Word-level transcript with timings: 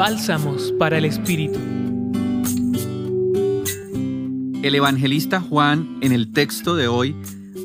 Bálsamos 0.00 0.72
para 0.78 0.96
el 0.96 1.04
Espíritu. 1.04 1.58
El 4.62 4.74
evangelista 4.74 5.42
Juan 5.42 5.98
en 6.00 6.12
el 6.12 6.32
texto 6.32 6.74
de 6.74 6.88
hoy 6.88 7.14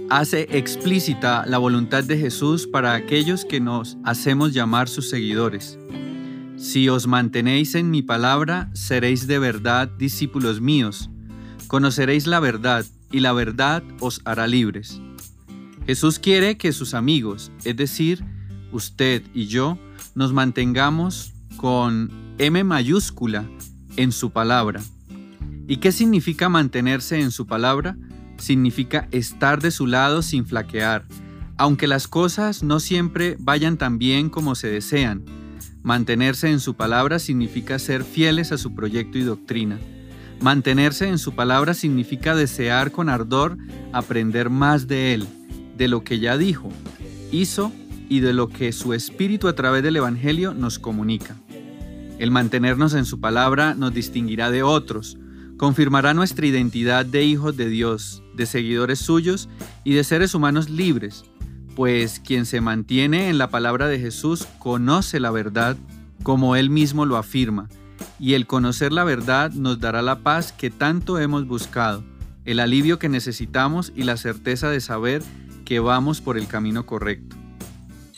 hace 0.09 0.45
explícita 0.51 1.45
la 1.47 1.59
voluntad 1.59 2.03
de 2.03 2.17
Jesús 2.17 2.67
para 2.67 2.93
aquellos 2.93 3.45
que 3.45 3.61
nos 3.61 3.95
hacemos 4.03 4.53
llamar 4.53 4.89
sus 4.89 5.09
seguidores. 5.09 5.79
Si 6.57 6.89
os 6.89 7.07
mantenéis 7.07 7.73
en 7.73 7.89
mi 7.89 8.01
palabra, 8.01 8.69
seréis 8.73 9.27
de 9.27 9.39
verdad 9.39 9.87
discípulos 9.87 10.59
míos. 10.59 11.09
Conoceréis 11.67 12.27
la 12.27 12.41
verdad 12.41 12.85
y 13.13 13.21
la 13.21 13.31
verdad 13.31 13.81
os 14.01 14.19
hará 14.25 14.45
libres. 14.45 14.99
Jesús 15.85 16.19
quiere 16.19 16.57
que 16.57 16.73
sus 16.73 16.95
amigos, 16.95 17.53
es 17.63 17.77
decir, 17.77 18.25
usted 18.73 19.23
y 19.33 19.45
yo, 19.45 19.79
nos 20.15 20.33
mantengamos 20.33 21.31
con 21.65 22.11
M 22.37 22.63
mayúscula 22.63 23.43
en 23.97 24.11
su 24.11 24.29
palabra. 24.29 24.83
¿Y 25.67 25.77
qué 25.77 25.91
significa 25.91 26.47
mantenerse 26.47 27.19
en 27.19 27.31
su 27.31 27.47
palabra? 27.47 27.97
Significa 28.37 29.07
estar 29.09 29.59
de 29.63 29.71
su 29.71 29.87
lado 29.87 30.21
sin 30.21 30.45
flaquear, 30.45 31.07
aunque 31.57 31.87
las 31.87 32.07
cosas 32.07 32.61
no 32.61 32.79
siempre 32.79 33.35
vayan 33.39 33.77
tan 33.77 33.97
bien 33.97 34.29
como 34.29 34.53
se 34.53 34.67
desean. 34.67 35.25
Mantenerse 35.81 36.51
en 36.51 36.59
su 36.59 36.75
palabra 36.75 37.17
significa 37.17 37.79
ser 37.79 38.03
fieles 38.03 38.51
a 38.51 38.59
su 38.59 38.75
proyecto 38.75 39.17
y 39.17 39.23
doctrina. 39.23 39.79
Mantenerse 40.41 41.07
en 41.07 41.17
su 41.17 41.33
palabra 41.33 41.73
significa 41.73 42.35
desear 42.35 42.91
con 42.91 43.09
ardor 43.09 43.57
aprender 43.91 44.51
más 44.51 44.87
de 44.87 45.15
Él, 45.15 45.27
de 45.75 45.87
lo 45.87 46.03
que 46.03 46.19
ya 46.19 46.37
dijo, 46.37 46.69
hizo 47.31 47.71
y 48.07 48.19
de 48.19 48.33
lo 48.33 48.49
que 48.49 48.71
su 48.71 48.93
Espíritu 48.93 49.47
a 49.47 49.55
través 49.55 49.81
del 49.81 49.95
Evangelio 49.95 50.53
nos 50.53 50.77
comunica. 50.77 51.35
El 52.17 52.31
mantenernos 52.31 52.93
en 52.93 53.05
su 53.05 53.19
palabra 53.19 53.75
nos 53.75 53.93
distinguirá 53.93 54.49
de 54.49 54.63
otros, 54.63 55.17
confirmará 55.57 56.13
nuestra 56.13 56.45
identidad 56.45 57.05
de 57.05 57.23
hijos 57.23 57.57
de 57.57 57.67
Dios, 57.67 58.23
de 58.35 58.45
seguidores 58.45 58.99
suyos 58.99 59.49
y 59.83 59.93
de 59.93 60.03
seres 60.03 60.33
humanos 60.33 60.69
libres, 60.69 61.25
pues 61.75 62.21
quien 62.21 62.45
se 62.45 62.61
mantiene 62.61 63.29
en 63.29 63.37
la 63.37 63.49
palabra 63.49 63.87
de 63.87 63.99
Jesús 63.99 64.47
conoce 64.59 65.19
la 65.19 65.31
verdad 65.31 65.77
como 66.23 66.55
Él 66.55 66.69
mismo 66.69 67.05
lo 67.05 67.17
afirma, 67.17 67.67
y 68.19 68.33
el 68.33 68.47
conocer 68.47 68.93
la 68.93 69.03
verdad 69.03 69.51
nos 69.51 69.79
dará 69.79 70.01
la 70.01 70.19
paz 70.19 70.53
que 70.53 70.69
tanto 70.69 71.19
hemos 71.19 71.45
buscado, 71.45 72.03
el 72.45 72.59
alivio 72.59 72.97
que 72.97 73.09
necesitamos 73.09 73.91
y 73.95 74.03
la 74.03 74.17
certeza 74.17 74.69
de 74.69 74.79
saber 74.79 75.21
que 75.65 75.79
vamos 75.79 76.21
por 76.21 76.37
el 76.37 76.47
camino 76.47 76.85
correcto. 76.85 77.35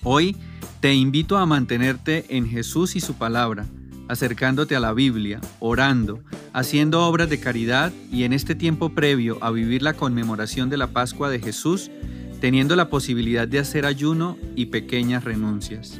Hoy 0.03 0.36
te 0.81 0.94
invito 0.94 1.38
a 1.38 1.45
mantenerte 1.45 2.25
en 2.30 2.48
Jesús 2.48 2.95
y 2.95 3.00
su 3.00 3.16
palabra, 3.16 3.66
acercándote 4.08 4.75
a 4.75 4.80
la 4.80 4.94
Biblia, 4.94 5.39
orando, 5.59 6.22
haciendo 6.53 7.05
obras 7.05 7.30
de 7.30 7.39
caridad 7.39 7.91
y 8.11 8.23
en 8.23 8.33
este 8.33 8.55
tiempo 8.55 8.89
previo 8.89 9.38
a 9.41 9.52
vivir 9.52 9.81
la 9.81 9.94
conmemoración 9.94 10.69
de 10.69 10.77
la 10.77 10.88
Pascua 10.88 11.30
de 11.30 11.39
Jesús, 11.39 11.91
teniendo 12.39 12.75
la 12.75 12.89
posibilidad 12.89 13.47
de 13.47 13.59
hacer 13.59 13.85
ayuno 13.85 14.38
y 14.55 14.67
pequeñas 14.67 15.23
renuncias. 15.23 16.00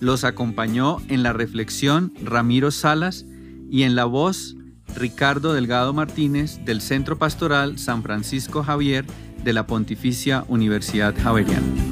Los 0.00 0.24
acompañó 0.24 0.98
en 1.08 1.22
la 1.22 1.32
reflexión 1.32 2.12
Ramiro 2.24 2.70
Salas 2.70 3.24
y 3.70 3.84
en 3.84 3.94
la 3.94 4.04
voz 4.04 4.56
Ricardo 4.96 5.54
Delgado 5.54 5.92
Martínez 5.92 6.64
del 6.64 6.80
Centro 6.80 7.18
Pastoral 7.18 7.78
San 7.78 8.02
Francisco 8.02 8.62
Javier 8.62 9.06
de 9.44 9.52
la 9.52 9.66
Pontificia 9.66 10.44
Universidad 10.48 11.14
Javeriana. 11.16 11.91